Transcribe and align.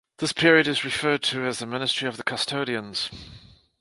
This 0.17 0.33
period 0.33 0.67
is 0.67 0.83
referred 0.83 1.21
to 1.25 1.45
as 1.45 1.59
the 1.59 1.67
Ministry 1.67 2.07
of 2.07 2.17
the 2.17 2.23
Custodians. 2.23 3.11